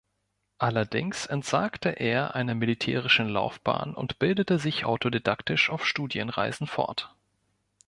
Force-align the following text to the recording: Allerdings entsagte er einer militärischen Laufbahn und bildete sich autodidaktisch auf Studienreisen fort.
Allerdings 0.57 1.27
entsagte 1.27 1.89
er 1.89 2.33
einer 2.33 2.55
militärischen 2.55 3.29
Laufbahn 3.29 3.93
und 3.93 4.17
bildete 4.17 4.57
sich 4.57 4.83
autodidaktisch 4.83 5.69
auf 5.69 5.85
Studienreisen 5.85 6.65
fort. 6.65 7.13